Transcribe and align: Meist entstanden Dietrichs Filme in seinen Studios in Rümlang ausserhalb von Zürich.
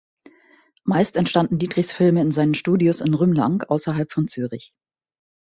Meist 0.83 1.15
entstanden 1.15 1.59
Dietrichs 1.59 1.91
Filme 1.91 2.21
in 2.21 2.31
seinen 2.31 2.55
Studios 2.55 3.01
in 3.01 3.13
Rümlang 3.13 3.61
ausserhalb 3.61 4.11
von 4.11 4.27
Zürich. 4.27 4.73